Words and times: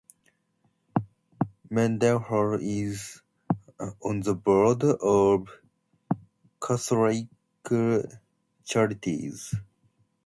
Mendenhall 1.69 2.57
is 2.59 3.21
on 4.03 4.21
the 4.21 4.33
board 4.33 4.83
of 4.83 5.47
Catholic 6.59 7.27
charities. 8.65 9.53